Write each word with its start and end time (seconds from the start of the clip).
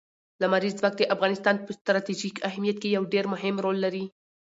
لمریز 0.41 0.73
ځواک 0.79 0.93
د 0.97 1.01
افغانستان 1.15 1.55
په 1.65 1.71
ستراتیژیک 1.79 2.35
اهمیت 2.49 2.77
کې 2.81 2.93
یو 2.95 3.03
ډېر 3.13 3.25
مهم 3.33 3.55
رول 3.65 3.77
لري. 3.85 4.05